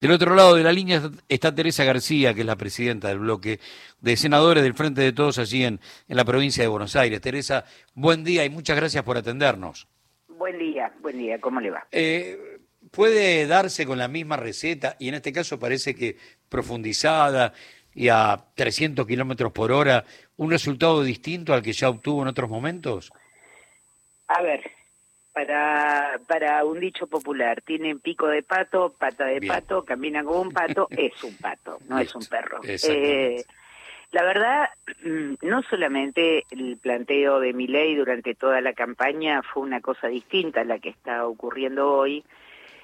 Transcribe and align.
Del 0.00 0.12
otro 0.12 0.34
lado 0.34 0.54
de 0.54 0.62
la 0.64 0.72
línea 0.72 1.02
está 1.28 1.54
Teresa 1.54 1.84
García, 1.84 2.32
que 2.32 2.40
es 2.40 2.46
la 2.46 2.56
presidenta 2.56 3.08
del 3.08 3.18
bloque 3.18 3.60
de 4.00 4.16
senadores 4.16 4.62
del 4.62 4.72
Frente 4.72 5.02
de 5.02 5.12
Todos 5.12 5.38
allí 5.38 5.62
en, 5.62 5.78
en 6.08 6.16
la 6.16 6.24
provincia 6.24 6.62
de 6.62 6.68
Buenos 6.68 6.96
Aires. 6.96 7.20
Teresa, 7.20 7.66
buen 7.92 8.24
día 8.24 8.46
y 8.46 8.48
muchas 8.48 8.76
gracias 8.76 9.04
por 9.04 9.18
atendernos. 9.18 9.88
Buen 10.26 10.58
día, 10.58 10.90
buen 11.02 11.18
día, 11.18 11.38
¿cómo 11.38 11.60
le 11.60 11.68
va? 11.68 11.86
Eh, 11.92 12.60
¿Puede 12.90 13.46
darse 13.46 13.84
con 13.84 13.98
la 13.98 14.08
misma 14.08 14.38
receta 14.38 14.96
y 14.98 15.10
en 15.10 15.16
este 15.16 15.34
caso 15.34 15.58
parece 15.58 15.94
que 15.94 16.16
profundizada 16.48 17.52
y 17.94 18.08
a 18.08 18.42
300 18.54 19.06
kilómetros 19.06 19.52
por 19.52 19.70
hora 19.70 20.06
un 20.38 20.50
resultado 20.50 21.02
distinto 21.02 21.52
al 21.52 21.60
que 21.60 21.74
ya 21.74 21.90
obtuvo 21.90 22.22
en 22.22 22.28
otros 22.28 22.48
momentos? 22.48 23.12
A 24.28 24.40
ver, 24.40 24.62
para, 25.32 26.20
para 26.26 26.64
un 26.64 26.80
dicho 26.80 27.06
popular, 27.06 27.60
tienen 27.62 28.00
pico 28.00 28.26
de 28.26 28.42
pato, 28.42 28.94
pata 28.98 29.26
de 29.26 29.40
pato, 29.46 29.84
camina 29.84 30.24
como 30.24 30.40
un 30.40 30.50
pato, 30.50 30.88
es 30.90 31.22
un 31.22 31.36
pato, 31.36 31.78
no 31.88 31.98
es 31.98 32.14
un 32.14 32.24
perro. 32.24 32.60
Eh, 32.64 33.44
la 34.12 34.24
verdad, 34.24 34.70
no 35.42 35.62
solamente 35.62 36.44
el 36.50 36.78
planteo 36.78 37.38
de 37.38 37.52
mi 37.52 37.68
ley 37.68 37.94
durante 37.94 38.34
toda 38.34 38.60
la 38.60 38.72
campaña 38.72 39.42
fue 39.42 39.62
una 39.62 39.80
cosa 39.80 40.08
distinta 40.08 40.62
a 40.62 40.64
la 40.64 40.80
que 40.80 40.88
está 40.88 41.26
ocurriendo 41.26 41.92
hoy, 41.92 42.24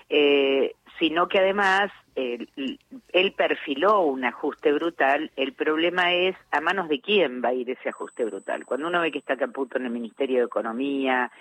eh, 0.09 0.77
sino 1.01 1.27
que 1.27 1.41
además 1.41 1.91
él, 2.15 2.49
él, 3.13 3.33
perfiló 3.33 4.03
un 4.03 4.25
ajuste 4.25 4.73
brutal. 4.73 5.33
El 5.35 5.53
problema 5.53 6.15
es 6.15 6.37
a 6.53 6.61
manos 6.61 6.89
de 6.89 7.01
quién 7.01 7.43
va 7.43 7.49
a 7.49 7.55
ir 7.55 7.69
ese 7.71 7.89
ajuste 7.89 8.25
brutal. 8.25 8.65
Cuando 8.65 8.87
uno 8.87 9.01
ve 9.01 9.11
que 9.11 9.19
está 9.19 9.37
Caputo 9.37 9.79
en 9.79 9.87
el 9.87 9.91
Ministerio 9.91 10.39
de 10.39 10.47
Economía, 10.47 11.33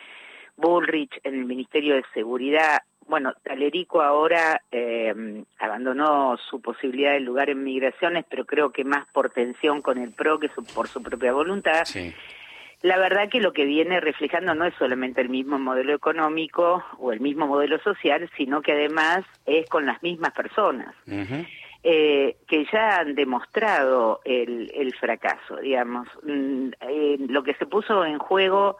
Bullrich 0.57 1.19
en 1.23 1.35
el 1.35 1.45
Ministerio 1.45 1.95
de 1.95 2.03
Seguridad. 2.13 2.79
Bueno, 3.07 3.33
Talerico 3.43 4.01
ahora 4.01 4.61
eh, 4.71 5.43
abandonó 5.59 6.37
su 6.49 6.59
posibilidad 6.61 7.13
de 7.13 7.19
lugar 7.19 7.49
en 7.49 7.63
migraciones, 7.63 8.25
pero 8.29 8.45
creo 8.45 8.71
que 8.71 8.83
más 8.83 9.05
por 9.13 9.29
tensión 9.29 9.81
con 9.81 9.99
el 9.99 10.11
PRO 10.11 10.39
que 10.39 10.49
por 10.73 10.87
su 10.87 11.03
propia 11.03 11.31
voluntad. 11.31 11.83
La 12.81 12.97
verdad 12.97 13.29
que 13.29 13.39
lo 13.39 13.53
que 13.53 13.65
viene 13.65 13.99
reflejando 13.99 14.53
no 14.53 14.65
es 14.65 14.73
solamente 14.75 15.21
el 15.21 15.29
mismo 15.29 15.57
modelo 15.57 15.93
económico 15.93 16.83
o 16.97 17.11
el 17.11 17.19
mismo 17.19 17.47
modelo 17.47 17.79
social, 17.79 18.29
sino 18.37 18.61
que 18.61 18.73
además 18.73 19.23
es 19.45 19.67
con 19.69 19.85
las 19.85 20.01
mismas 20.03 20.33
personas. 20.33 20.93
Eh, 21.87 22.37
que 22.47 22.65
ya 22.73 22.97
han 22.97 23.13
demostrado 23.13 24.21
el, 24.25 24.71
el 24.73 24.95
fracaso, 24.95 25.57
digamos. 25.57 26.07
Mm, 26.23 26.69
eh, 26.81 27.17
lo 27.29 27.43
que 27.43 27.53
se 27.53 27.67
puso 27.67 28.03
en 28.03 28.17
juego 28.17 28.77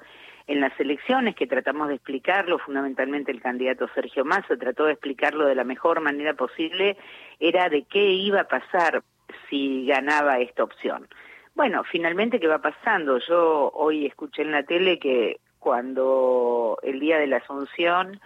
en 0.47 0.61
las 0.61 0.79
elecciones, 0.79 1.35
que 1.35 1.47
tratamos 1.47 1.87
de 1.87 1.95
explicarlo, 1.95 2.59
fundamentalmente 2.59 3.31
el 3.31 3.41
candidato 3.41 3.87
Sergio 3.95 4.23
Massa 4.25 4.57
trató 4.57 4.85
de 4.85 4.93
explicarlo 4.93 5.45
de 5.45 5.55
la 5.55 5.63
mejor 5.63 6.01
manera 6.01 6.33
posible, 6.35 6.97
era 7.39 7.69
de 7.69 7.83
qué 7.83 8.11
iba 8.11 8.41
a 8.41 8.47
pasar 8.47 9.03
si 9.49 9.85
ganaba 9.87 10.39
esta 10.39 10.63
opción. 10.63 11.07
Bueno, 11.55 11.83
finalmente, 11.83 12.39
¿qué 12.39 12.47
va 12.47 12.59
pasando? 12.59 13.17
Yo 13.17 13.71
hoy 13.73 14.05
escuché 14.05 14.43
en 14.43 14.51
la 14.51 14.63
tele 14.63 14.99
que 14.99 15.39
cuando 15.57 16.77
el 16.83 16.99
día 16.99 17.17
de 17.17 17.27
la 17.27 17.37
Asunción, 17.37 18.19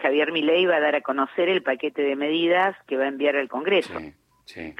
Javier 0.00 0.32
Milei 0.32 0.66
va 0.66 0.76
a 0.76 0.80
dar 0.80 0.96
a 0.96 1.00
conocer 1.00 1.48
el 1.48 1.62
paquete 1.62 2.02
de 2.02 2.16
medidas 2.16 2.76
que 2.86 2.96
va 2.96 3.04
a 3.04 3.08
enviar 3.08 3.36
al 3.36 3.48
Congreso. 3.48 3.98
Sí, 4.44 4.74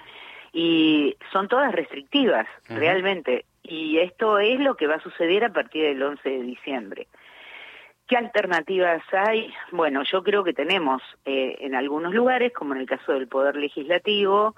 Y 0.55 1.17
son 1.33 1.49
todas 1.49 1.73
restrictivas, 1.73 2.47
realmente 2.69 3.45
y 3.65 3.99
esto 3.99 4.39
es 4.39 4.61
lo 4.61 4.77
que 4.77 4.87
va 4.87 4.97
a 4.97 5.03
suceder 5.03 5.45
a 5.45 5.53
partir 5.53 5.85
del 5.85 6.03
11 6.03 6.29
de 6.29 6.43
diciembre. 6.43 7.09
¿Qué 8.07 8.19
alternativas 8.19 9.03
hay? 9.13 9.53
Bueno, 9.73 10.03
yo 10.05 10.23
creo 10.23 10.45
que 10.45 10.53
tenemos 10.53 11.03
eh, 11.25 11.57
en 11.61 11.75
algunos 11.75 12.13
lugares, 12.13 12.53
como 12.53 12.75
en 12.75 12.83
el 12.83 12.87
caso 12.87 13.13
del 13.13 13.27
Poder 13.27 13.57
Legislativo, 13.57 14.55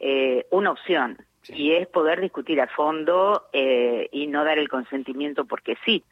eh, 0.00 0.46
una 0.50 0.70
opción, 0.70 1.18
y 1.48 1.72
es 1.72 1.86
poder 1.86 2.20
discutir 2.22 2.60
a 2.60 2.66
fondo 2.66 3.48
eh, 3.52 4.08
y 4.10 4.26
no 4.26 4.42
dar 4.44 4.58
el 4.58 4.68
consentimiento 4.68 5.44
porque 5.44 5.76
sí. 5.84 6.02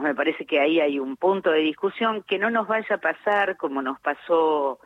me 0.00 0.14
parece 0.14 0.46
que 0.46 0.58
ahí 0.58 0.80
hay 0.80 0.98
un 0.98 1.16
punto 1.16 1.50
de 1.50 1.58
discusión 1.58 2.22
que 2.22 2.38
no 2.38 2.48
nos 2.48 2.66
vaya 2.66 2.94
a 2.94 2.98
pasar 2.98 3.58
como 3.58 3.82
nos 3.82 4.00
pasó 4.00 4.78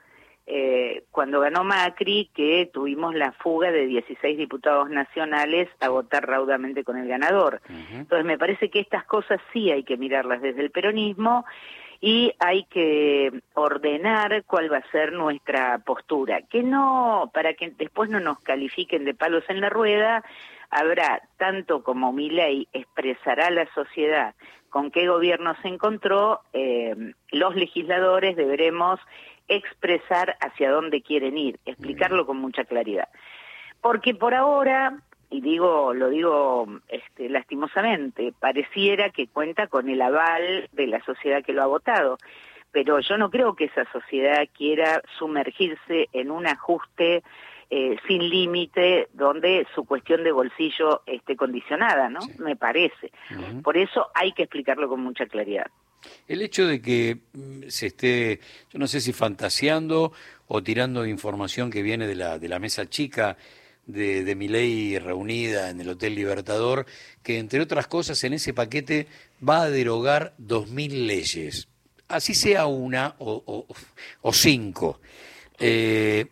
eh, 0.51 1.05
cuando 1.11 1.41
ganó 1.41 1.63
Macri, 1.63 2.31
que 2.35 2.71
tuvimos 2.73 3.15
la 3.15 3.33
fuga 3.33 3.71
de 3.71 3.87
16 3.87 4.39
diputados 4.39 4.89
nacionales 4.89 5.69
a 5.79 5.91
votar 5.91 6.27
raudamente 6.27 6.85
con 6.85 6.97
el 6.97 7.07
ganador. 7.07 7.61
Entonces 7.69 8.25
me 8.25 8.39
parece 8.39 8.71
que 8.71 8.81
estas 8.81 9.05
cosas 9.05 9.41
sí 9.53 9.71
hay 9.71 9.85
que 9.85 9.99
mirarlas 9.99 10.41
desde 10.41 10.63
el 10.63 10.71
peronismo 10.71 11.45
y 12.01 12.33
hay 12.39 12.65
que 12.65 13.43
ordenar 13.53 14.43
cuál 14.47 14.73
va 14.73 14.79
a 14.79 14.91
ser 14.91 15.13
nuestra 15.13 15.81
postura, 15.81 16.41
que 16.43 16.63
no, 16.63 17.31
para 17.35 17.53
que 17.53 17.71
después 17.77 18.09
no 18.09 18.19
nos 18.19 18.41
califiquen 18.41 19.05
de 19.05 19.13
palos 19.13 19.45
en 19.49 19.61
la 19.61 19.69
rueda, 19.69 20.25
habrá, 20.71 21.29
tanto 21.37 21.83
como 21.83 22.11
mi 22.13 22.31
ley 22.31 22.69
expresará 22.73 23.49
a 23.49 23.51
la 23.51 23.67
sociedad 23.75 24.35
con 24.71 24.91
qué 24.91 25.09
gobierno 25.09 25.55
se 25.63 25.69
encontró, 25.69 26.41
eh, 26.53 26.95
los 27.33 27.55
legisladores 27.55 28.37
deberemos 28.37 29.01
expresar 29.49 30.37
hacia 30.41 30.71
dónde 30.71 31.03
quieren 31.03 31.37
ir, 31.37 31.59
explicarlo 31.65 32.27
con 32.27 32.39
mucha 32.39 32.65
claridad. 32.65 33.09
Porque 33.81 34.15
por 34.15 34.35
ahora, 34.35 34.99
y 35.31 35.41
digo, 35.41 35.95
lo 35.95 36.09
digo 36.11 36.67
este, 36.89 37.29
lastimosamente, 37.29 38.33
pareciera 38.39 39.11
que 39.11 39.27
cuenta 39.27 39.67
con 39.67 39.89
el 39.89 40.03
aval 40.03 40.69
de 40.73 40.87
la 40.87 41.03
sociedad 41.05 41.45
que 41.45 41.53
lo 41.53 41.63
ha 41.63 41.67
votado, 41.67 42.19
pero 42.71 43.01
yo 43.01 43.17
no 43.17 43.31
creo 43.31 43.55
que 43.55 43.65
esa 43.65 43.91
sociedad 43.93 44.47
quiera 44.57 45.03
sumergirse 45.19 46.09
en 46.13 46.31
un 46.31 46.47
ajuste 46.47 47.23
eh, 47.71 47.97
sin 48.07 48.29
límite 48.29 49.09
donde 49.13 49.67
su 49.75 49.85
cuestión 49.85 50.25
de 50.25 50.33
bolsillo 50.33 51.03
esté 51.07 51.37
condicionada, 51.37 52.09
¿no? 52.09 52.21
Me 52.39 52.57
parece. 52.57 53.11
Por 53.63 53.77
eso 53.77 54.09
hay 54.15 54.33
que 54.33 54.45
explicarlo 54.45 54.89
con 54.89 55.01
mucha 55.01 55.27
claridad. 55.27 55.67
El 56.27 56.43
hecho 56.43 56.67
de 56.67 56.81
que 56.81 57.19
mm, 57.33 57.63
se 57.69 57.87
esté, 57.87 58.41
yo 58.73 58.79
no 58.79 58.87
sé 58.87 59.01
si 59.01 59.13
fantaseando 59.13 60.13
o 60.47 60.63
tirando 60.63 61.07
información 61.07 61.71
que 61.71 61.83
viene 61.83 62.07
de 62.07 62.15
la, 62.15 62.39
de 62.39 62.49
la 62.49 62.59
mesa 62.59 62.89
chica 62.89 63.37
de, 63.87 64.23
de 64.23 64.35
mi 64.35 64.49
ley 64.49 64.99
reunida 64.99 65.71
en 65.71 65.81
el 65.81 65.89
Hotel 65.89 66.15
Libertador, 66.15 66.87
que 67.23 67.39
entre 67.39 67.61
otras 67.61 67.87
cosas 67.87 68.23
en 68.25 68.35
ese 68.35 68.55
paquete 68.55 69.07
va 69.47 69.63
a 69.63 69.71
derogar 69.71 70.35
dos 70.39 70.69
mil 70.69 71.07
leyes, 71.07 71.69
así 72.09 72.35
sea 72.35 72.67
una 72.67 73.15
o, 73.19 73.67
o, 74.23 74.33
cinco. 74.33 75.01
Eh, 75.59 76.27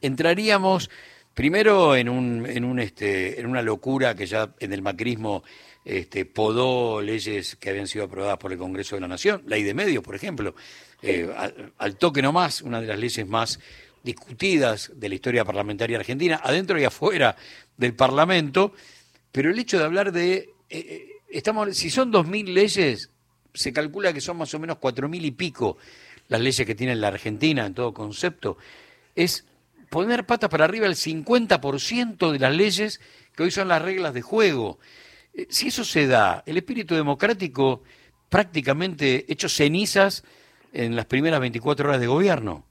entraríamos 0.00 0.90
primero 1.34 1.96
en 1.96 2.08
un, 2.08 2.46
en 2.46 2.64
un 2.64 2.78
este, 2.78 3.40
en 3.40 3.46
una 3.46 3.62
locura 3.62 4.14
que 4.14 4.26
ya 4.26 4.54
en 4.60 4.72
el 4.72 4.82
macrismo 4.82 5.42
este, 5.84 6.24
podó 6.24 7.00
leyes 7.00 7.56
que 7.56 7.70
habían 7.70 7.86
sido 7.86 8.04
aprobadas 8.04 8.38
por 8.38 8.52
el 8.52 8.58
Congreso 8.58 8.94
de 8.96 9.00
la 9.00 9.08
Nación, 9.08 9.42
ley 9.46 9.62
de 9.62 9.74
medios, 9.74 10.02
por 10.02 10.14
ejemplo, 10.14 10.54
eh, 11.02 11.28
al, 11.78 11.96
toque 11.96 12.22
nomás, 12.22 12.62
una 12.62 12.80
de 12.80 12.86
las 12.86 12.98
leyes 12.98 13.26
más 13.26 13.58
discutidas 14.02 14.92
de 14.94 15.08
la 15.08 15.14
historia 15.14 15.44
parlamentaria 15.44 15.98
argentina, 15.98 16.40
adentro 16.42 16.78
y 16.80 16.84
afuera 16.84 17.36
del 17.76 17.94
Parlamento, 17.94 18.74
pero 19.30 19.50
el 19.50 19.58
hecho 19.58 19.78
de 19.78 19.84
hablar 19.84 20.12
de, 20.12 20.34
eh, 20.36 20.50
eh, 20.70 21.08
estamos, 21.30 21.76
si 21.76 21.90
son 21.90 22.10
dos 22.10 22.26
mil 22.26 22.52
leyes, 22.54 23.10
se 23.54 23.72
calcula 23.72 24.12
que 24.12 24.20
son 24.20 24.36
más 24.36 24.54
o 24.54 24.58
menos 24.58 24.78
cuatro 24.78 25.08
mil 25.08 25.24
y 25.24 25.30
pico 25.32 25.78
las 26.28 26.40
leyes 26.40 26.66
que 26.66 26.74
tiene 26.74 26.96
la 26.96 27.08
Argentina 27.08 27.66
en 27.66 27.74
todo 27.74 27.92
concepto, 27.92 28.56
es 29.14 29.44
poner 29.90 30.24
patas 30.24 30.48
para 30.48 30.64
arriba 30.64 30.86
el 30.86 30.94
50% 30.94 32.30
de 32.32 32.38
las 32.38 32.56
leyes 32.56 33.00
que 33.36 33.42
hoy 33.42 33.50
son 33.50 33.68
las 33.68 33.82
reglas 33.82 34.14
de 34.14 34.22
juego. 34.22 34.78
Eh, 35.34 35.46
si 35.48 35.68
eso 35.68 35.84
se 35.84 36.06
da, 36.06 36.42
el 36.46 36.56
espíritu 36.56 36.94
democrático 36.94 37.82
prácticamente 38.28 39.30
hecho 39.30 39.48
cenizas 39.48 40.24
en 40.72 40.96
las 40.96 41.06
primeras 41.06 41.40
24 41.40 41.88
horas 41.88 42.00
de 42.00 42.06
gobierno. 42.06 42.64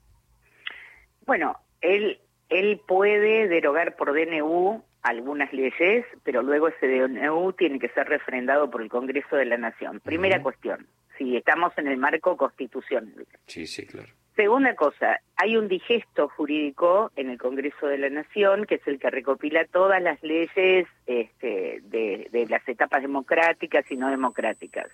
Bueno, 1.24 1.56
él, 1.80 2.18
él 2.48 2.80
puede 2.86 3.48
derogar 3.48 3.96
por 3.96 4.12
DNU 4.12 4.82
algunas 5.02 5.52
leyes, 5.52 6.04
pero 6.22 6.42
luego 6.42 6.68
ese 6.68 6.86
DNU 6.86 7.52
tiene 7.54 7.78
que 7.78 7.88
ser 7.90 8.08
refrendado 8.08 8.70
por 8.70 8.82
el 8.82 8.88
Congreso 8.88 9.36
de 9.36 9.46
la 9.46 9.56
Nación. 9.56 10.00
Primera 10.00 10.42
cuestión, 10.42 10.86
si 11.18 11.36
estamos 11.36 11.76
en 11.76 11.88
el 11.88 11.96
marco 11.96 12.36
constitucional. 12.36 13.26
Sí, 13.46 13.66
sí, 13.66 13.86
claro. 13.86 14.12
Segunda 14.36 14.74
cosa, 14.74 15.20
hay 15.36 15.56
un 15.56 15.68
digesto 15.68 16.28
jurídico 16.28 17.10
en 17.16 17.28
el 17.28 17.38
Congreso 17.38 17.86
de 17.86 17.98
la 17.98 18.08
Nación, 18.08 18.64
que 18.64 18.76
es 18.76 18.86
el 18.86 18.98
que 18.98 19.10
recopila 19.10 19.66
todas 19.66 20.02
las 20.02 20.22
leyes 20.22 20.86
este, 21.06 21.80
de, 21.82 22.46
las 22.48 22.66
etapas 22.66 23.02
democráticas 23.02 23.84
y 23.90 23.96
no 23.96 24.08
democráticas. 24.08 24.88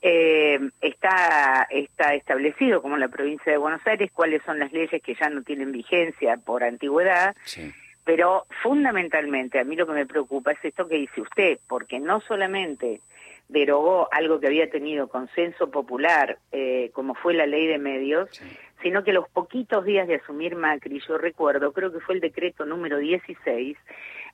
Eh, 0.00 0.60
está, 0.80 1.66
está 1.70 2.14
establecido, 2.14 2.82
como 2.82 2.94
en 2.94 3.00
la 3.00 3.08
provincia 3.08 3.50
de 3.50 3.58
Buenos 3.58 3.84
Aires, 3.84 4.10
cuáles 4.12 4.42
son 4.44 4.60
las 4.60 4.72
leyes 4.72 5.02
que 5.02 5.14
ya 5.14 5.28
no 5.28 5.42
tienen 5.42 5.72
vigencia 5.72 6.36
por 6.36 6.62
antigüedad, 6.62 7.34
pero 8.04 8.46
fundamentalmente 8.62 9.58
a 9.58 9.64
mí 9.64 9.74
lo 9.74 9.86
que 9.86 9.92
me 9.92 10.06
preocupa 10.06 10.52
es 10.52 10.64
esto 10.64 10.86
que 10.86 10.96
dice 10.96 11.20
usted, 11.20 11.58
porque 11.68 11.98
no 11.98 12.20
solamente 12.20 13.00
derogó 13.48 14.08
algo 14.12 14.40
que 14.40 14.46
había 14.46 14.70
tenido 14.70 15.08
consenso 15.08 15.70
popular, 15.70 16.38
eh, 16.52 16.90
como 16.94 17.14
fue 17.14 17.34
la 17.34 17.46
ley 17.46 17.66
de 17.66 17.78
medios, 17.78 18.28
sino 18.82 19.04
que 19.04 19.12
los 19.12 19.28
poquitos 19.28 19.84
días 19.84 20.08
de 20.08 20.16
asumir 20.16 20.56
Macri, 20.56 21.00
yo 21.06 21.18
recuerdo, 21.18 21.72
creo 21.72 21.92
que 21.92 22.00
fue 22.00 22.14
el 22.14 22.20
decreto 22.20 22.64
número 22.64 22.98
16, 22.98 23.76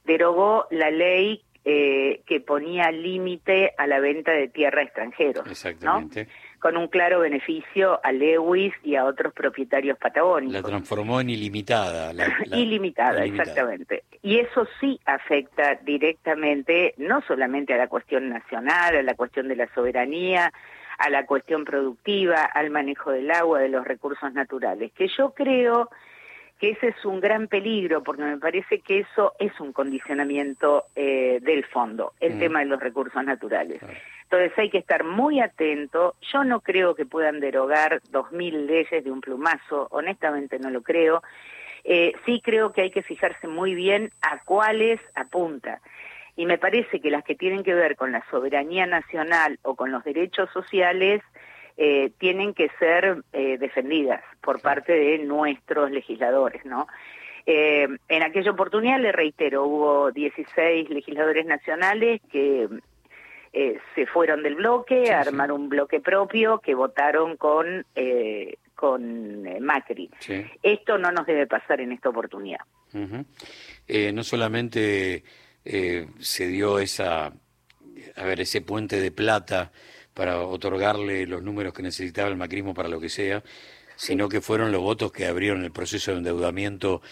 derogó 0.05 0.67
la 0.71 0.91
ley 0.91 1.43
eh, 1.65 2.23
que 2.27 2.41
ponía 2.41 2.91
límite 2.91 3.75
a 3.77 3.87
la 3.87 4.01
venta 4.01 4.33
de 4.33 4.49
tierra 4.49 4.81
a 4.81 4.85
extranjeros. 4.85 5.47
Exactamente. 5.51 6.29
Con 6.59 6.77
un 6.77 6.89
claro 6.89 7.21
beneficio 7.21 8.01
a 8.03 8.11
Lewis 8.11 8.75
y 8.83 8.97
a 8.97 9.05
otros 9.05 9.33
propietarios 9.33 9.97
patagónicos. 9.97 10.55
La 10.55 10.63
transformó 10.63 11.21
en 11.21 11.31
ilimitada. 11.31 12.13
ilimitada, 12.53 13.25
exactamente. 13.25 14.03
Y 14.23 14.39
eso 14.39 14.67
sí 14.81 14.99
afecta 15.05 15.77
directamente 15.77 16.95
no 16.97 17.23
solamente 17.29 17.75
a 17.75 17.77
la 17.77 17.87
cuestión 17.87 18.29
nacional, 18.29 18.97
a 18.97 19.03
la 19.03 19.15
cuestión 19.15 19.47
de 19.47 19.57
la 19.57 19.73
soberanía, 19.73 20.53
a 20.99 21.11
la 21.11 21.27
cuestión 21.27 21.65
productiva, 21.65 22.43
al 22.43 22.71
manejo 22.71 23.13
del 23.13 23.31
agua, 23.31 23.61
de 23.61 23.69
los 23.69 23.87
recursos 23.87 24.33
naturales, 24.33 24.93
que 24.93 25.09
yo 25.17 25.31
creo 25.31 25.89
que 26.59 26.71
ese 26.71 26.89
es 26.89 27.05
un 27.05 27.21
gran 27.21 27.47
peligro, 27.47 28.03
porque 28.03 28.23
me 28.23 28.37
parece 28.37 28.81
que 28.81 29.01
eso 29.01 29.33
es 29.39 29.59
un 29.61 29.73
condicionamiento 29.73 30.87
eh, 30.97 31.39
del 31.41 31.65
fondo, 31.65 32.15
el 32.19 32.35
mm. 32.35 32.39
tema 32.41 32.59
de 32.61 32.65
los 32.67 32.81
recursos 32.81 33.25
naturales. 33.25 33.81
Entonces 34.31 34.59
hay 34.59 34.69
que 34.69 34.79
estar 34.79 35.05
muy 35.05 35.41
atento. 35.41 36.15
Yo 36.21 36.45
no 36.45 36.61
creo 36.61 36.95
que 36.95 37.07
puedan 37.07 37.41
derogar 37.41 38.03
dos 38.11 38.31
mil 38.31 38.67
leyes 38.67 39.03
de 39.03 39.11
un 39.11 39.23
plumazo, 39.23 39.89
honestamente 39.91 40.59
no 40.59 40.69
lo 40.69 40.83
creo. 40.83 41.23
Eh, 41.83 42.13
sí 42.27 42.43
creo 42.45 42.73
que 42.73 42.83
hay 42.83 42.91
que 42.91 43.03
fijarse 43.03 43.49
muy 43.49 43.75
bien 43.75 44.11
a 44.21 44.41
cuáles 44.45 45.01
apunta. 45.15 45.81
Y 46.37 46.45
me 46.45 46.59
parece 46.59 47.01
que 47.01 47.11
las 47.11 47.25
que 47.25 47.37
tienen 47.37 47.65
que 47.65 47.73
ver 47.73 47.97
con 47.97 48.13
la 48.13 48.23
soberanía 48.31 48.85
nacional 48.85 49.59
o 49.63 49.77
con 49.77 49.91
los 49.91 50.05
derechos 50.05 50.51
sociales 50.53 51.23
eh, 51.79 52.11
tienen 52.19 52.53
que 52.53 52.69
ser 52.79 53.23
eh, 53.33 53.57
defendidas 53.57 54.23
por 54.43 54.61
parte 54.61 54.93
de 54.93 55.19
nuestros 55.21 55.91
legisladores, 55.91 56.67
¿no? 56.67 56.87
Eh, 57.47 57.89
en 58.09 58.23
aquella 58.23 58.51
oportunidad, 58.51 59.01
le 59.01 59.11
reitero, 59.11 59.65
hubo 59.65 60.13
16 60.13 60.91
legisladores 60.91 61.47
nacionales 61.47 62.21
que 62.31 62.69
se 63.53 64.07
fueron 64.07 64.43
del 64.43 64.57
bloque, 64.57 65.13
armaron 65.13 65.63
un 65.63 65.69
bloque 65.69 66.01
propio, 66.01 66.59
que 66.59 66.75
votaron 66.75 67.37
con, 67.37 67.87
con 68.75 69.43
Macri. 69.61 70.11
Esto 70.63 70.99
no 70.99 71.11
nos 71.13 71.27
debe 71.27 71.47
pasar 71.47 71.81
en 71.81 71.93
esta 71.93 72.09
oportunidad. 72.09 72.61
no 72.93 74.25
solamente 74.25 75.25
se 75.65 76.47
dio 76.49 76.79
esa, 76.79 77.33
a 78.17 78.25
ver, 78.25 78.41
ese 78.41 78.61
puente 78.61 79.01
de 79.01 79.11
plata 79.11 79.73
para 80.19 80.41
otorgarle 80.41 81.29
los 81.29 81.45
números 81.45 81.73
que 81.73 81.81
necesitaba 81.83 82.29
el 82.29 82.37
macrismo 82.37 82.75
para 82.75 82.89
lo 82.89 82.99
que 82.99 83.09
sea, 83.09 83.43
sino 83.95 84.29
que 84.29 84.41
fueron 84.41 84.73
los 84.73 84.83
votos 84.83 85.13
que 85.13 85.27
abrieron 85.27 85.65
el 85.65 85.71
proceso 85.71 86.11
de 86.11 86.19
endeudamiento 86.19 87.03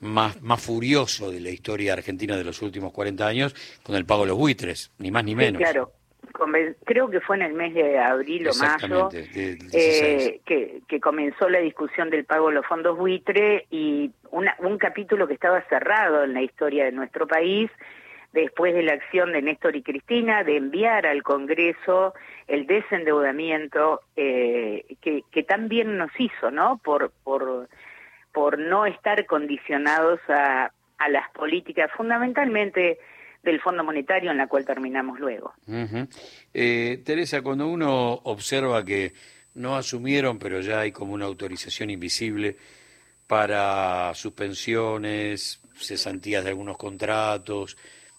más, 0.00 0.40
más 0.42 0.60
furioso 0.62 1.30
de 1.30 1.40
la 1.40 1.50
historia 1.50 1.92
argentina 1.92 2.36
de 2.36 2.44
los 2.44 2.60
últimos 2.62 2.92
40 2.92 3.26
años 3.26 3.80
con 3.82 3.94
el 3.96 4.04
pago 4.04 4.22
de 4.22 4.28
los 4.28 4.38
buitres, 4.38 4.90
ni 4.98 5.10
más 5.10 5.24
ni 5.24 5.34
menos. 5.34 5.60
claro, 5.60 5.92
creo 6.84 7.10
que 7.10 7.20
fue 7.20 7.36
en 7.36 7.42
el 7.42 7.52
mes 7.52 7.74
de 7.74 7.98
abril 7.98 8.48
o 8.48 8.54
mayo 8.54 9.08
eh, 9.12 10.40
que, 10.44 10.80
que, 10.88 11.00
comenzó 11.00 11.48
la 11.48 11.58
discusión 11.58 12.10
del 12.10 12.24
pago 12.24 12.48
de 12.48 12.54
los 12.54 12.66
fondos 12.66 12.96
buitre 12.96 13.66
y 13.70 14.10
un 14.30 14.78
capítulo 14.78 15.26
que 15.26 15.34
estaba 15.34 15.62
cerrado 15.68 16.24
en 16.24 16.34
la 16.34 16.42
historia 16.42 16.84
de 16.84 16.92
nuestro 16.92 17.26
país 17.26 17.70
después 18.32 18.74
de 18.74 18.82
la 18.82 18.92
acción 18.92 19.32
de 19.32 19.42
Néstor 19.42 19.76
y 19.76 19.82
Cristina 19.82 20.44
de 20.44 20.56
enviar 20.56 21.06
al 21.06 21.22
Congreso 21.22 22.14
el 22.46 22.66
desendeudamiento 22.66 24.02
eh, 24.16 24.84
que, 25.00 25.24
que 25.30 25.42
también 25.42 25.96
nos 25.98 26.10
hizo, 26.18 26.50
¿no? 26.50 26.80
Por, 26.82 27.12
por, 27.24 27.68
por 28.32 28.58
no 28.58 28.86
estar 28.86 29.26
condicionados 29.26 30.20
a, 30.28 30.72
a 30.98 31.08
las 31.08 31.30
políticas 31.30 31.90
fundamentalmente 31.96 32.98
del 33.42 33.60
Fondo 33.60 33.82
Monetario 33.82 34.30
en 34.30 34.36
la 34.36 34.46
cual 34.46 34.64
terminamos 34.64 35.18
luego. 35.18 35.54
eh, 36.52 37.02
Teresa, 37.04 37.42
cuando 37.42 37.68
uno 37.68 38.12
observa 38.24 38.84
que 38.84 39.12
no 39.54 39.76
asumieron, 39.76 40.38
pero 40.38 40.60
ya 40.60 40.80
hay 40.80 40.92
como 40.92 41.14
una 41.14 41.24
autorización 41.24 41.90
invisible 41.90 42.56
para 43.26 44.12
suspensiones, 44.14 45.60
cesantías 45.76 46.44
de 46.44 46.50
algunos 46.50 46.76
contratos, 46.76 47.76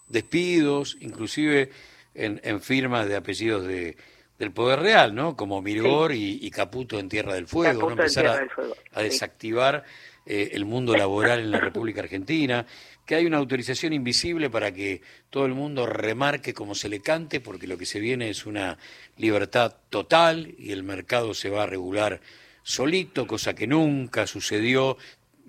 despidos, 0.08 0.96
inclusive 1.00 1.70
en, 2.14 2.60
firmas 2.60 3.08
de 3.08 3.16
apellidos 3.16 3.66
de, 3.66 3.96
del 4.42 4.50
Poder 4.50 4.80
Real, 4.80 5.14
¿no? 5.14 5.36
Como 5.36 5.62
Mirgor 5.62 6.12
y, 6.12 6.50
Caputo 6.50 6.98
en 6.98 7.08
Tierra 7.08 7.34
del 7.34 7.46
Fuego, 7.46 7.82
¿no? 7.82 7.90
Empezar 7.92 8.48
a, 8.92 9.02
desactivar 9.02 9.84
eh, 10.26 10.50
el 10.54 10.64
mundo 10.64 10.96
laboral 10.96 11.38
en 11.38 11.52
la 11.52 11.60
República 11.60 12.00
Argentina, 12.00 12.66
que 13.06 13.14
hay 13.14 13.24
una 13.24 13.38
autorización 13.38 13.92
invisible 13.92 14.50
para 14.50 14.72
que 14.72 15.00
todo 15.30 15.46
el 15.46 15.54
mundo 15.54 15.86
remarque 15.86 16.54
como 16.54 16.74
se 16.74 16.88
le 16.88 17.00
cante, 17.00 17.40
porque 17.40 17.68
lo 17.68 17.78
que 17.78 17.86
se 17.86 18.00
viene 18.00 18.30
es 18.30 18.44
una 18.44 18.78
libertad 19.16 19.76
total 19.90 20.52
y 20.58 20.72
el 20.72 20.82
mercado 20.82 21.34
se 21.34 21.48
va 21.48 21.62
a 21.62 21.66
regular 21.66 22.20
solito, 22.64 23.28
cosa 23.28 23.54
que 23.54 23.68
nunca 23.68 24.26
sucedió, 24.26 24.96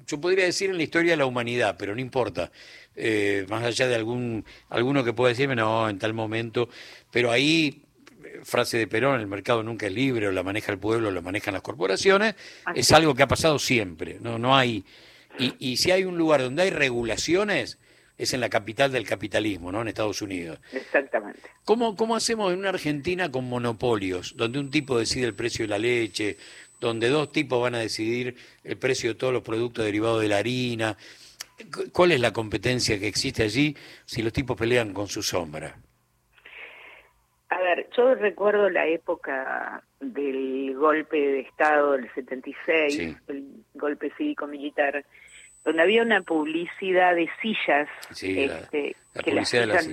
yo 0.05 0.19
podría 0.19 0.45
decir 0.45 0.69
en 0.69 0.77
la 0.77 0.83
historia 0.83 1.11
de 1.11 1.17
la 1.17 1.25
humanidad, 1.25 1.75
pero 1.77 1.95
no 1.95 2.01
importa 2.01 2.51
eh, 2.95 3.45
más 3.49 3.63
allá 3.63 3.87
de 3.87 3.95
algún 3.95 4.45
alguno 4.69 5.03
que 5.03 5.13
pueda 5.13 5.29
decirme, 5.29 5.55
no, 5.55 5.89
en 5.89 5.97
tal 5.97 6.13
momento, 6.13 6.69
pero 7.11 7.31
ahí, 7.31 7.82
frase 8.43 8.77
de 8.77 8.87
Perón, 8.87 9.19
el 9.19 9.27
mercado 9.27 9.63
nunca 9.63 9.87
es 9.87 9.93
libre, 9.93 10.27
o 10.27 10.31
la 10.31 10.43
maneja 10.43 10.71
el 10.71 10.79
pueblo, 10.79 11.09
o 11.09 11.11
la 11.11 11.21
manejan 11.21 11.53
las 11.53 11.61
corporaciones, 11.61 12.35
es 12.75 12.91
algo 12.91 13.13
que 13.15 13.23
ha 13.23 13.27
pasado 13.27 13.59
siempre, 13.59 14.17
no, 14.19 14.39
no 14.39 14.55
hay, 14.55 14.83
y, 15.39 15.55
y 15.59 15.77
si 15.77 15.91
hay 15.91 16.03
un 16.03 16.17
lugar 16.17 16.41
donde 16.41 16.63
hay 16.63 16.69
regulaciones, 16.69 17.77
es 18.17 18.33
en 18.33 18.41
la 18.41 18.49
capital 18.49 18.91
del 18.91 19.07
capitalismo, 19.07 19.71
¿no? 19.71 19.81
En 19.81 19.87
Estados 19.87 20.21
Unidos. 20.21 20.59
Exactamente. 20.71 21.41
¿Cómo, 21.65 21.95
¿Cómo 21.95 22.15
hacemos 22.15 22.53
en 22.53 22.59
una 22.59 22.69
Argentina 22.69 23.31
con 23.31 23.45
monopolios, 23.45 24.35
donde 24.37 24.59
un 24.59 24.69
tipo 24.69 24.99
decide 24.99 25.25
el 25.25 25.33
precio 25.33 25.65
de 25.65 25.69
la 25.69 25.79
leche, 25.79 26.37
donde 26.79 27.09
dos 27.09 27.31
tipos 27.31 27.61
van 27.61 27.75
a 27.75 27.79
decidir 27.79 28.35
el 28.63 28.77
precio 28.77 29.09
de 29.09 29.15
todos 29.15 29.33
los 29.33 29.41
productos 29.41 29.83
derivados 29.83 30.21
de 30.21 30.27
la 30.27 30.37
harina, 30.37 30.97
¿Cuál 31.91 32.11
es 32.11 32.19
la 32.19 32.33
competencia 32.33 32.99
que 32.99 33.07
existe 33.07 33.43
allí 33.43 33.75
si 34.05 34.21
los 34.21 34.33
tipos 34.33 34.57
pelean 34.57 34.93
con 34.93 35.07
su 35.07 35.21
sombra? 35.21 35.77
A 37.53 37.61
ver, 37.61 37.87
yo 37.95 38.15
recuerdo 38.15 38.69
la 38.69 38.87
época 38.87 39.83
del 39.99 40.73
golpe 40.75 41.17
de 41.17 41.39
Estado 41.41 41.91
del 41.91 42.11
76, 42.13 43.15
el 43.27 43.45
golpe 43.75 44.11
cívico-militar, 44.17 45.05
donde 45.63 45.81
había 45.81 46.01
una 46.01 46.21
publicidad 46.21 47.15
de 47.15 47.29
sillas 47.41 47.87
este, 48.09 48.95
que 49.23 49.33
las 49.33 49.49
sillas, 49.49 49.87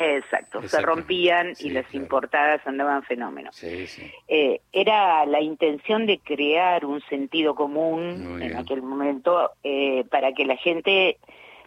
Exacto, 0.00 0.62
se 0.62 0.80
rompían 0.80 1.54
y 1.58 1.70
las 1.70 1.92
importadas 1.92 2.64
andaban 2.64 3.02
fenómenos. 3.02 3.60
Eh, 3.64 4.60
era 4.72 5.26
la 5.26 5.40
intención 5.40 6.06
de 6.06 6.20
crear 6.20 6.84
un 6.86 7.00
sentido 7.08 7.56
común 7.56 8.40
en 8.40 8.56
aquel 8.56 8.80
momento 8.80 9.50
eh, 9.64 10.04
para 10.08 10.32
que 10.32 10.44
la 10.44 10.56
gente 10.56 11.18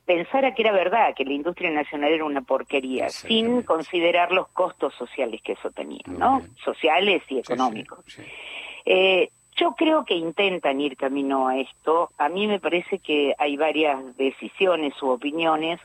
pensara 0.06 0.54
que 0.54 0.64
era 0.64 0.72
verdad, 0.72 1.14
que 1.16 1.26
la 1.26 1.34
industria 1.34 1.72
nacional 1.72 2.12
era 2.12 2.26
una 2.26 2.42
porquería, 2.42 3.10
sin 3.10 3.62
considerar 3.62 4.32
los 4.32 4.48
costos 4.50 4.94
sociales 4.96 5.42
que 5.44 5.54
eso 5.54 5.72
tenía, 5.72 6.04
¿no? 6.08 6.42
Sociales 6.64 7.24
y 7.30 7.40
económicos. 7.40 8.04
Eh, 8.86 9.30
yo 9.56 9.74
creo 9.76 10.06
que 10.06 10.16
intentan 10.16 10.82
ir 10.82 10.98
camino 10.98 11.48
a 11.48 11.60
esto. 11.60 12.10
A 12.18 12.30
mí 12.30 12.48
me 12.48 12.60
parece 12.60 13.00
que 13.00 13.36
hay 13.38 13.58
varias 13.58 14.18
decisiones 14.18 15.00
u 15.02 15.10
opiniones 15.10 15.80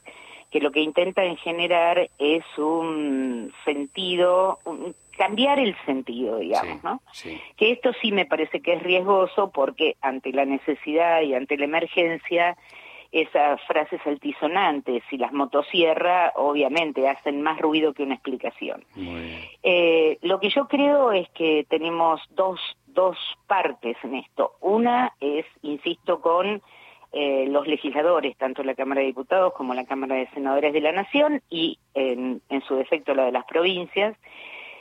que 0.50 0.60
lo 0.60 0.70
que 0.70 0.80
intentan 0.80 1.36
generar 1.36 2.08
es 2.18 2.44
un 2.56 3.52
sentido, 3.64 4.60
cambiar 5.18 5.58
el 5.58 5.76
sentido, 5.84 6.38
digamos, 6.38 6.82
¿no? 6.84 7.02
Que 7.56 7.72
esto 7.72 7.92
sí 8.00 8.12
me 8.12 8.26
parece 8.26 8.60
que 8.60 8.74
es 8.74 8.82
riesgoso 8.82 9.50
porque 9.50 9.96
ante 10.00 10.32
la 10.32 10.44
necesidad 10.44 11.22
y 11.22 11.34
ante 11.34 11.56
la 11.58 11.64
emergencia, 11.64 12.56
esas 13.12 13.60
frases 13.66 14.00
altisonantes 14.06 15.02
y 15.10 15.18
las 15.18 15.32
motosierras 15.32 16.32
obviamente 16.36 17.08
hacen 17.08 17.42
más 17.42 17.58
ruido 17.58 17.94
que 17.94 18.02
una 18.02 18.14
explicación. 18.14 18.84
Eh, 19.62 20.18
lo 20.22 20.40
que 20.40 20.50
yo 20.50 20.66
creo 20.68 21.12
es 21.12 21.28
que 21.30 21.66
tenemos 21.68 22.20
dos, 22.30 22.60
dos 22.86 23.16
partes 23.46 23.96
en 24.02 24.16
esto. 24.16 24.52
Una 24.60 25.12
es, 25.20 25.46
insisto, 25.62 26.20
con 26.20 26.62
eh, 27.12 27.46
los 27.48 27.66
legisladores, 27.66 28.36
tanto 28.36 28.62
la 28.62 28.74
Cámara 28.74 29.00
de 29.00 29.06
Diputados 29.06 29.54
como 29.54 29.72
la 29.72 29.86
Cámara 29.86 30.16
de 30.16 30.28
Senadores 30.34 30.72
de 30.72 30.80
la 30.80 30.92
Nación 30.92 31.40
y 31.48 31.78
en, 31.94 32.42
su 32.68 32.74
defecto 32.74 33.14
la 33.14 33.24
de 33.24 33.32
las 33.32 33.46
provincias, 33.46 34.16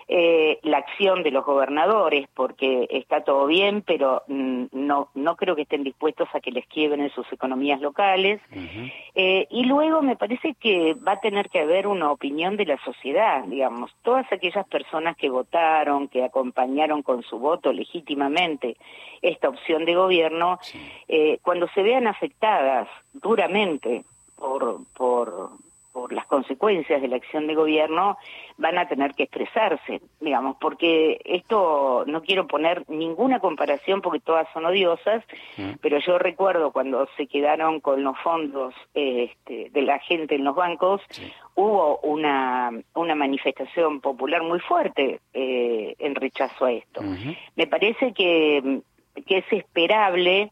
eh, 0.08 0.60
la 0.62 0.78
acción 0.78 1.24
de 1.24 1.32
los 1.32 1.44
gobernadores, 1.44 2.28
porque 2.36 2.88
está 2.92 3.24
todo 3.24 3.48
bien, 3.48 3.82
pero 3.82 4.22
mm, 4.28 4.66
no, 4.72 5.10
no 5.16 5.36
creo 5.36 5.56
que 5.56 5.64
estén 5.64 5.84
dispuestos 5.84 6.28
a 6.34 6.40
que 6.42 6.52
les 6.52 6.68
quiebren 6.68 7.10
sus 7.10 7.32
economías 7.34 7.82
locales. 7.82 8.40
Eh, 9.16 9.48
y 9.50 9.64
luego 9.64 10.04
me 10.04 10.16
parece 10.16 10.54
que 10.60 10.94
va 10.94 11.14
a 11.14 11.20
tener 11.20 11.50
que 11.50 11.62
haber 11.62 11.88
una 11.88 12.12
opinión 12.12 12.56
de 12.56 12.66
la 12.66 12.78
sociedad, 12.84 13.44
digamos, 13.46 13.92
todas 14.04 14.32
aquellas 14.32 14.68
personas 14.68 15.18
que 15.18 15.30
votaron, 15.30 16.08
que 16.08 16.24
acompañaron 16.24 17.02
con 17.02 17.24
su 17.24 17.40
voto 17.40 17.74
legítimamente 17.74 18.78
esta 19.22 19.50
opción 19.50 19.86
de 19.86 19.96
gobierno, 19.96 20.60
eh, 21.08 21.40
cuando 21.42 21.68
se 21.70 21.82
vean 21.82 22.06
afectadas 22.06 22.88
duramente 23.14 24.04
por, 24.36 24.82
por, 24.96 25.50
por 25.96 26.12
las 26.12 26.26
consecuencias 26.26 27.02
de 27.02 27.08
la 27.08 27.16
acción 27.16 27.48
de 27.48 27.56
gobierno, 27.56 28.18
van 28.58 28.78
a 28.78 28.86
tener 28.86 29.14
que 29.14 29.24
expresarse, 29.24 30.02
digamos, 30.20 30.58
porque 30.60 31.22
esto 31.24 32.04
no 32.06 32.22
quiero 32.22 32.48
poner 32.48 32.84
ninguna 32.90 33.40
comparación 33.40 34.02
porque 34.02 34.20
todas 34.20 34.46
son 34.52 34.66
odiosas, 34.66 35.24
mm. 35.56 35.76
pero 35.80 35.98
yo 36.00 36.20
recuerdo 36.20 36.74
cuando 36.74 37.08
se 37.16 37.28
quedaron 37.28 37.80
con 37.80 38.04
los 38.04 38.20
fondos 38.20 38.76
este, 38.94 39.70
de 39.70 39.82
la 39.84 40.00
gente 40.00 40.36
en 40.36 40.44
los 40.44 40.54
bancos, 40.54 41.02
hubo 41.56 42.00
una, 42.00 42.72
una 42.94 43.16
manifestación 43.16 44.02
popular 44.02 44.44
muy 44.44 44.60
fuerte 44.60 45.22
eh, 45.34 45.96
en 45.98 46.14
rechazo 46.16 46.66
a 46.66 46.74
esto. 46.74 47.02
Me 47.56 47.68
parece 47.68 48.12
que, 48.12 48.82
que 49.26 49.38
es 49.38 49.46
esperable 49.50 50.52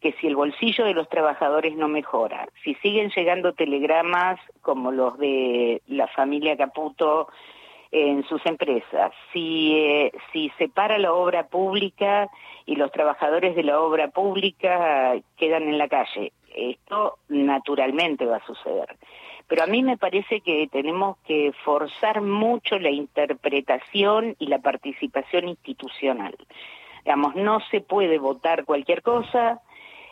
que 0.00 0.12
si 0.20 0.26
el 0.26 0.36
bolsillo 0.36 0.84
de 0.84 0.94
los 0.94 1.08
trabajadores 1.08 1.74
no 1.76 1.88
mejora, 1.88 2.48
si 2.62 2.74
siguen 2.76 3.10
llegando 3.10 3.52
telegramas 3.52 4.38
como 4.62 4.92
los 4.92 5.18
de 5.18 5.82
la 5.88 6.06
familia 6.08 6.56
Caputo 6.56 7.28
en 7.90 8.22
sus 8.24 8.44
empresas, 8.46 9.12
si, 9.32 9.74
eh, 9.76 10.12
si 10.32 10.50
se 10.58 10.68
para 10.68 10.98
la 10.98 11.12
obra 11.12 11.46
pública 11.46 12.28
y 12.66 12.76
los 12.76 12.92
trabajadores 12.92 13.56
de 13.56 13.62
la 13.62 13.80
obra 13.80 14.08
pública 14.08 15.14
quedan 15.36 15.64
en 15.64 15.78
la 15.78 15.88
calle, 15.88 16.32
esto 16.54 17.18
naturalmente 17.28 18.26
va 18.26 18.36
a 18.36 18.46
suceder. 18.46 18.96
Pero 19.46 19.64
a 19.64 19.66
mí 19.66 19.82
me 19.82 19.96
parece 19.96 20.40
que 20.42 20.68
tenemos 20.70 21.16
que 21.26 21.52
forzar 21.64 22.20
mucho 22.20 22.78
la 22.78 22.90
interpretación 22.90 24.36
y 24.38 24.46
la 24.46 24.58
participación 24.58 25.48
institucional. 25.48 26.36
Digamos, 27.04 27.34
no 27.36 27.60
se 27.70 27.80
puede 27.80 28.18
votar 28.18 28.66
cualquier 28.66 29.00
cosa, 29.00 29.62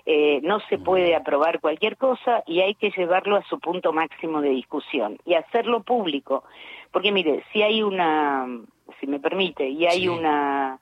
eh, 0.08 0.40
no 0.44 0.60
se 0.68 0.78
puede 0.78 1.16
aprobar 1.16 1.60
cualquier 1.60 1.96
cosa 1.96 2.44
y 2.46 2.60
hay 2.60 2.76
que 2.76 2.92
llevarlo 2.96 3.34
a 3.34 3.42
su 3.42 3.58
punto 3.58 3.92
máximo 3.92 4.40
de 4.40 4.50
discusión 4.50 5.18
y 5.24 5.34
hacerlo 5.34 5.82
público. 5.82 6.44
Porque 6.92 7.10
mire, 7.10 7.42
si 7.52 7.62
hay 7.62 7.82
una, 7.82 8.46
si 9.00 9.08
me 9.08 9.18
permite, 9.18 9.68
y 9.68 9.84
hay 9.84 10.06
una 10.06 10.78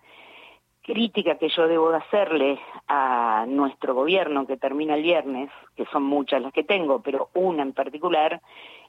crítica 0.83 1.39
que 1.39 1.49
yo 1.49 1.67
debo 1.67 1.89
hacerle 1.95 2.61
a 2.87 3.47
nuestro 3.49 3.95
gobierno 3.95 4.47
que 4.47 4.59
termina 4.59 4.95
el 4.95 5.03
viernes, 5.03 5.51
que 5.75 5.87
son 5.87 6.03
muchas 6.03 6.43
las 6.43 6.53
que 6.53 6.63
tengo, 6.63 7.01
pero 7.01 7.31
una 7.33 7.63
en 7.63 7.73
particular, 7.73 8.43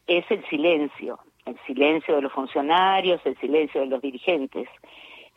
es 0.06 0.30
el 0.30 0.46
silencio, 0.50 1.20
el 1.46 1.58
silencio 1.66 2.16
de 2.16 2.24
los 2.24 2.34
funcionarios, 2.34 3.22
el 3.24 3.38
silencio 3.38 3.80
de 3.80 3.88
los 3.88 4.02
dirigentes. 4.02 4.68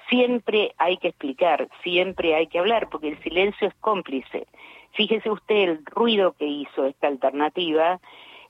Siempre 0.08 0.74
hay 0.76 0.96
que 0.96 1.08
explicar, 1.08 1.68
siempre 1.84 2.34
hay 2.34 2.48
que 2.48 2.58
hablar, 2.58 2.88
porque 2.90 3.08
el 3.08 3.22
silencio 3.22 3.68
es 3.68 3.74
cómplice. 3.74 4.48
Fíjese 4.92 5.30
usted 5.30 5.56
el 5.56 5.84
ruido 5.86 6.32
que 6.32 6.46
hizo 6.46 6.84
esta 6.84 7.06
alternativa, 7.06 8.00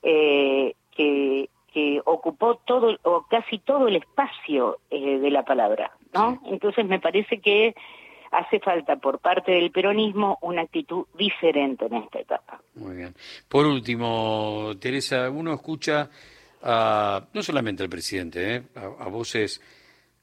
eh, 0.02 0.74
que, 0.96 1.50
que, 1.72 2.00
ocupó 2.04 2.56
todo 2.56 2.96
o 3.02 3.26
casi 3.28 3.58
todo 3.58 3.88
el 3.88 3.96
espacio 3.96 4.78
eh, 4.90 5.18
de 5.18 5.30
la 5.30 5.44
palabra, 5.44 5.92
¿no? 6.14 6.40
Entonces 6.46 6.86
me 6.86 7.00
parece 7.00 7.40
que 7.40 7.74
hace 8.30 8.60
falta 8.60 8.96
por 8.96 9.18
parte 9.20 9.52
del 9.52 9.70
peronismo 9.70 10.38
una 10.42 10.62
actitud 10.62 11.06
diferente 11.16 11.86
en 11.86 11.94
esta 11.94 12.20
etapa. 12.20 12.60
Muy 12.74 12.96
bien. 12.96 13.14
Por 13.48 13.66
último, 13.66 14.72
Teresa, 14.80 15.30
uno 15.30 15.54
escucha 15.54 16.10
a, 16.62 17.24
no 17.32 17.42
solamente 17.42 17.82
al 17.82 17.88
presidente, 17.88 18.56
¿eh? 18.56 18.62
a, 18.74 19.08
voces 19.08 19.62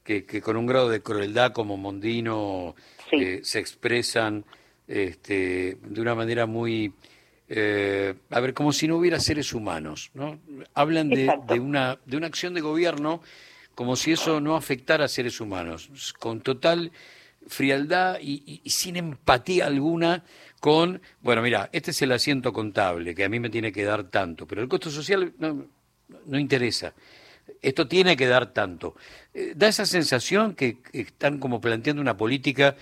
que, 0.04 0.24
que, 0.24 0.40
con 0.40 0.56
un 0.56 0.66
grado 0.66 0.88
de 0.88 1.02
crueldad 1.02 1.52
como 1.52 1.76
Mondino 1.76 2.74
se 3.10 3.58
expresan 3.58 4.44
este, 4.88 5.78
de 5.82 6.00
una 6.00 6.14
manera 6.14 6.46
muy, 6.46 6.92
eh, 7.48 8.14
a 8.30 8.40
ver, 8.40 8.54
como 8.54 8.72
si 8.72 8.88
no 8.88 8.96
hubiera 8.96 9.20
seres 9.20 9.52
humanos, 9.52 10.10
¿no? 10.14 10.38
Hablan 10.74 11.08
de, 11.08 11.32
de, 11.48 11.60
una, 11.60 11.98
de 12.04 12.16
una 12.16 12.26
acción 12.26 12.54
de 12.54 12.60
gobierno 12.60 13.22
como 13.76 13.94
si 13.94 14.12
eso 14.12 14.40
no 14.40 14.56
afectara 14.56 15.04
a 15.04 15.08
seres 15.08 15.38
humanos, 15.38 16.14
con 16.18 16.40
total 16.40 16.92
frialdad 17.46 18.18
y, 18.20 18.62
sin 18.66 18.96
empatía 18.96 19.66
alguna 19.66 20.24
con, 20.60 21.00
bueno, 21.20 21.42
mira, 21.42 21.68
este 21.72 21.90
es 21.90 22.02
el 22.02 22.12
asiento 22.12 22.52
contable 22.54 23.14
que 23.14 23.24
a 23.24 23.28
mí 23.28 23.38
me 23.38 23.50
tiene 23.50 23.70
que 23.70 23.84
dar 23.84 24.04
tanto, 24.04 24.46
pero 24.46 24.62
el 24.62 24.68
costo 24.68 24.90
social 24.90 25.34
no, 25.38 25.66
no 26.24 26.38
interesa. 26.38 26.94
Esto 27.62 27.86
tiene 27.86 28.16
que 28.16 28.26
dar 28.26 28.52
tanto. 28.52 28.96
Eh, 29.32 29.52
da 29.54 29.68
esa 29.68 29.86
sensación 29.86 30.54
que 30.54 30.78
están 30.92 31.38
como 31.38 31.60
planteando 31.60 32.02
una 32.02 32.16
política 32.16 32.76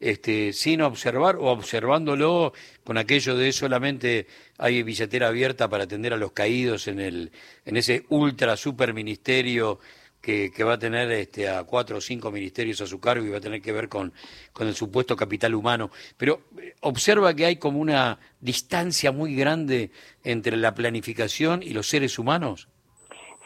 este, 0.00 0.52
sin 0.52 0.82
observar 0.82 1.36
o 1.36 1.46
observándolo 1.46 2.52
con 2.84 2.98
aquello 2.98 3.36
de 3.36 3.52
solamente 3.52 4.26
hay 4.56 4.82
billetera 4.82 5.28
abierta 5.28 5.68
para 5.68 5.84
atender 5.84 6.12
a 6.12 6.16
los 6.16 6.32
caídos 6.32 6.88
en, 6.88 7.00
el, 7.00 7.32
en 7.64 7.76
ese 7.76 8.04
ultra 8.08 8.56
super 8.56 8.94
ministerio 8.94 9.78
que, 10.20 10.50
que 10.50 10.64
va 10.64 10.74
a 10.74 10.78
tener 10.78 11.10
este, 11.12 11.48
a 11.48 11.64
cuatro 11.64 11.98
o 11.98 12.00
cinco 12.00 12.30
ministerios 12.30 12.80
a 12.80 12.86
su 12.86 13.00
cargo 13.00 13.24
y 13.24 13.30
va 13.30 13.38
a 13.38 13.40
tener 13.40 13.62
que 13.62 13.72
ver 13.72 13.88
con, 13.88 14.12
con 14.52 14.66
el 14.66 14.74
supuesto 14.74 15.16
capital 15.16 15.54
humano. 15.54 15.90
Pero 16.16 16.42
eh, 16.60 16.74
observa 16.80 17.34
que 17.34 17.46
hay 17.46 17.56
como 17.56 17.78
una 17.78 18.18
distancia 18.40 19.12
muy 19.12 19.34
grande 19.34 19.90
entre 20.24 20.56
la 20.56 20.74
planificación 20.74 21.62
y 21.62 21.70
los 21.70 21.88
seres 21.88 22.18
humanos. 22.18 22.68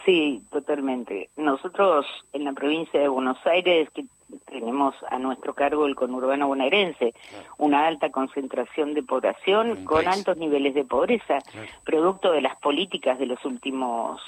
Sí, 0.05 0.43
totalmente. 0.51 1.31
Nosotros 1.37 2.07
en 2.33 2.45
la 2.45 2.53
provincia 2.53 3.01
de 3.01 3.09
Buenos 3.09 3.39
Aires, 3.47 3.89
que 3.91 4.05
tenemos 4.47 4.95
a 5.11 5.19
nuestro 5.19 5.55
cargo 5.55 5.87
el 5.87 5.95
conurbano 5.95 6.49
bonaerense, 6.49 7.15
una 7.59 7.87
alta 7.87 8.11
concentración 8.11 8.95
de 8.95 9.03
población 9.03 9.85
con 9.85 10.09
altos 10.09 10.37
niveles 10.37 10.75
de 10.75 10.85
pobreza, 10.85 11.39
producto 11.85 12.33
de 12.33 12.41
las 12.41 12.57
políticas 12.57 13.19
de 13.19 13.27
los 13.27 13.45
últimos, 13.45 14.21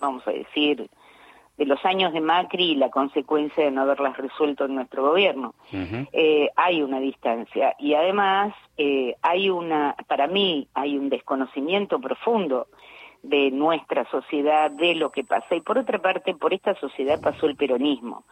vamos 0.00 0.26
a 0.28 0.32
decir, 0.32 0.88
de 1.56 1.64
los 1.64 1.82
años 1.86 2.12
de 2.12 2.20
Macri 2.20 2.72
y 2.72 2.74
la 2.74 2.90
consecuencia 2.90 3.64
de 3.64 3.70
no 3.70 3.82
haberlas 3.82 4.16
resuelto 4.18 4.66
en 4.66 4.74
nuestro 4.74 5.02
gobierno. 5.02 5.54
Eh, 6.12 6.50
hay 6.54 6.82
una 6.82 7.00
distancia 7.00 7.74
y 7.78 7.94
además 7.94 8.54
eh, 8.76 9.16
hay 9.22 9.48
una, 9.48 9.96
para 10.06 10.26
mí 10.26 10.68
hay 10.74 10.98
un 10.98 11.08
desconocimiento 11.08 11.98
profundo 11.98 12.66
de 13.22 13.50
nuestra 13.50 14.08
sociedad, 14.10 14.70
de 14.70 14.94
lo 14.94 15.10
que 15.10 15.24
pasa. 15.24 15.54
Y 15.54 15.60
por 15.60 15.78
otra 15.78 15.98
parte, 16.00 16.34
por 16.34 16.54
esta 16.54 16.74
sociedad 16.76 17.20
pasó 17.20 17.46
el 17.46 17.56
peronismo. 17.56 18.24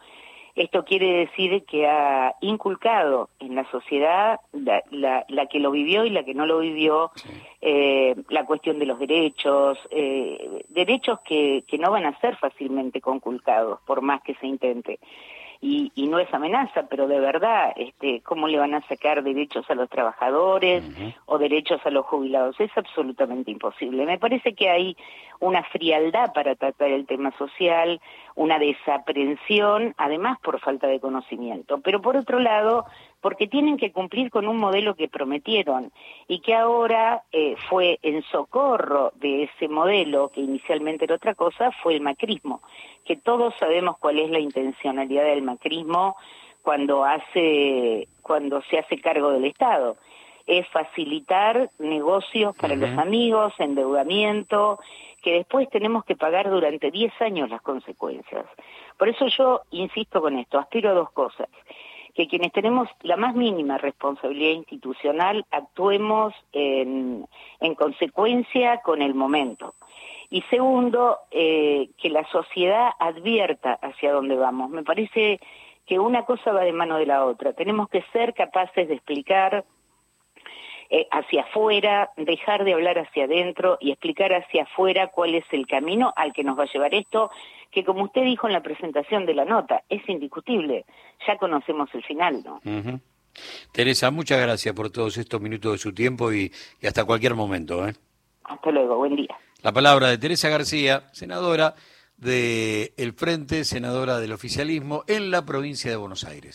Esto 0.55 0.85
quiere 0.85 1.25
decir 1.25 1.65
que 1.65 1.85
ha 1.85 2.33
inculcado 2.39 3.29
en 3.39 3.55
la 3.55 3.69
sociedad, 3.71 4.39
la, 4.53 5.25
la, 5.27 5.45
que 5.47 5.59
lo 5.59 5.69
vivió 5.69 6.05
y 6.05 6.09
la 6.09 6.23
que 6.23 6.33
no 6.33 6.45
lo 6.45 6.59
vivió, 6.59 7.11
eh, 7.59 8.15
la 8.29 8.45
cuestión 8.45 8.79
de 8.79 8.85
los 8.85 8.97
derechos, 8.97 9.77
eh, 9.91 10.63
derechos 10.69 11.19
que, 11.25 11.65
que 11.67 11.77
no 11.77 11.91
van 11.91 12.05
a 12.05 12.17
ser 12.21 12.37
fácilmente 12.37 13.01
conculcados, 13.01 13.81
por 13.85 14.01
más 14.01 14.21
que 14.21 14.35
se 14.35 14.47
intente 14.47 14.99
y, 15.61 15.91
y, 15.95 16.07
no 16.07 16.19
es 16.19 16.31
amenaza, 16.33 16.87
pero 16.89 17.07
de 17.07 17.19
verdad, 17.19 17.73
este, 17.75 18.21
¿cómo 18.21 18.47
le 18.47 18.57
van 18.57 18.73
a 18.73 18.81
sacar 18.87 19.23
derechos 19.23 19.69
a 19.69 19.75
los 19.75 19.89
trabajadores 19.89 20.83
o 21.25 21.37
derechos 21.37 21.79
a 21.85 21.89
los 21.89 22.05
jubilados? 22.05 22.59
Es 22.59 22.71
absolutamente 22.77 23.51
imposible. 23.51 24.05
Me 24.05 24.19
parece 24.19 24.53
que 24.53 24.69
hay 24.69 24.97
una 25.39 25.63
frialdad 25.63 26.33
para 26.33 26.55
tratar 26.55 26.89
el 26.89 27.05
tema 27.05 27.31
social, 27.37 27.99
una 28.35 28.59
desaprensión, 28.59 29.93
además 29.97 30.39
por 30.41 30.59
falta 30.59 30.87
de 30.87 30.99
conocimiento. 30.99 31.79
Pero 31.81 32.01
por 32.01 32.17
otro 32.17 32.39
lado, 32.39 32.85
porque 33.21 33.47
tienen 33.47 33.77
que 33.77 33.91
cumplir 33.91 34.29
con 34.29 34.47
un 34.47 34.57
modelo 34.57 34.95
que 34.95 35.07
prometieron 35.07 35.91
y 36.27 36.39
que 36.41 36.53
ahora 36.53 37.23
eh, 37.31 37.55
fue 37.69 37.99
en 38.03 38.21
socorro 38.23 39.11
de 39.15 39.43
ese 39.43 39.67
modelo, 39.67 40.29
que 40.29 40.41
inicialmente 40.41 41.05
era 41.05 41.15
otra 41.15 41.33
cosa, 41.33 41.71
fue 41.83 41.95
el 41.95 42.01
macrismo, 42.01 42.61
que 43.03 43.15
todos 43.15 43.53
sabemos 43.59 43.97
cuál 43.97 44.19
es 44.19 44.29
la 44.29 44.39
intencionalidad 44.39 45.23
del 45.25 45.41
macrismo 45.41 46.15
cuando 46.61 47.03
hace 47.03 48.07
cuando 48.21 48.61
se 48.63 48.79
hace 48.79 48.99
cargo 48.99 49.31
del 49.31 49.45
Estado. 49.45 49.97
Es 50.45 50.67
facilitar 50.67 51.69
negocios 51.79 52.55
para 52.55 52.75
los 52.75 52.95
amigos, 52.99 53.53
endeudamiento, 53.57 54.79
que 55.23 55.33
después 55.33 55.67
tenemos 55.71 56.05
que 56.05 56.15
pagar 56.15 56.51
durante 56.51 56.91
10 56.91 57.19
años 57.21 57.49
las 57.49 57.63
consecuencias. 57.63 58.45
Por 58.99 59.09
eso 59.09 59.25
yo 59.27 59.61
insisto 59.71 60.21
con 60.21 60.37
esto, 60.37 60.59
aspiro 60.59 60.91
a 60.91 60.93
dos 60.93 61.09
cosas 61.11 61.49
que 62.15 62.27
quienes 62.27 62.53
tenemos 62.53 62.87
la 63.01 63.17
más 63.17 63.35
mínima 63.35 63.77
responsabilidad 63.77 64.53
institucional 64.53 65.45
actuemos 65.51 66.33
en, 66.53 67.27
en 67.59 67.75
consecuencia 67.75 68.81
con 68.81 69.01
el 69.01 69.13
momento 69.13 69.75
Y 70.29 70.41
segundo, 70.43 71.19
eh, 71.29 71.89
que 71.97 72.09
la 72.09 72.25
sociedad 72.29 72.89
advierta 72.99 73.73
hacia 73.81 74.13
dónde 74.13 74.35
vamos. 74.35 74.69
Me 74.69 74.83
parece 74.83 75.39
que 75.85 75.99
una 75.99 76.23
cosa 76.25 76.51
va 76.51 76.61
de 76.61 76.73
mano 76.73 76.97
de 76.97 77.05
la 77.05 77.25
otra. 77.25 77.53
Tenemos 77.53 77.89
que 77.89 78.01
ser 78.13 78.33
capaces 78.33 78.87
de 78.87 78.95
explicar 78.95 79.65
eh, 80.89 81.07
hacia 81.11 81.41
afuera, 81.41 82.11
dejar 82.17 82.63
de 82.63 82.73
hablar 82.73 82.99
hacia 82.99 83.25
adentro 83.25 83.77
y 83.81 83.91
explicar 83.91 84.33
hacia 84.33 84.63
afuera 84.63 85.07
cuál 85.07 85.35
es 85.35 85.45
el 85.51 85.65
camino 85.67 86.13
al 86.15 86.33
que 86.33 86.43
nos 86.43 86.57
va 86.57 86.63
a 86.63 86.71
llevar 86.71 86.93
esto, 86.93 87.31
que 87.71 87.83
como 87.83 88.03
usted 88.03 88.23
dijo 88.23 88.47
en 88.47 88.53
la 88.53 88.61
presentación 88.61 89.25
de 89.25 89.33
la 89.33 89.45
nota, 89.45 89.83
es 89.89 90.07
indiscutible. 90.07 90.85
Ya 91.27 91.37
conocemos 91.37 91.89
el 91.93 92.03
final, 92.03 92.43
¿no? 92.43 92.61
Teresa, 93.71 94.11
muchas 94.11 94.39
gracias 94.39 94.73
por 94.73 94.89
todos 94.89 95.17
estos 95.17 95.41
minutos 95.41 95.73
de 95.73 95.77
su 95.77 95.93
tiempo 95.93 96.31
y, 96.31 96.51
hasta 96.83 97.03
cualquier 97.03 97.35
momento. 97.35 97.87
¿eh? 97.87 97.93
Hasta 98.43 98.71
luego, 98.71 98.97
buen 98.97 99.15
día. 99.15 99.35
La 99.61 99.73
palabra 99.73 100.07
de 100.09 100.17
Teresa 100.17 100.49
García, 100.49 101.09
senadora 101.11 101.75
del 102.17 102.91
El 102.97 103.13
Frente, 103.13 103.65
senadora 103.65 104.19
del 104.19 104.31
oficialismo 104.31 105.03
en 105.07 105.31
la 105.31 105.45
provincia 105.45 105.89
de 105.89 105.97
Buenos 105.97 106.23
Aires. 106.23 106.53